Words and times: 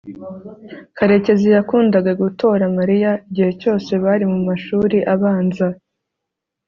karekezi 0.97 1.47
yakundaga 1.57 2.11
gutora 2.23 2.63
mariya 2.77 3.11
igihe 3.27 3.51
cyose 3.61 3.91
bari 4.03 4.25
mumashuri 4.31 4.97
abanza 5.13 5.67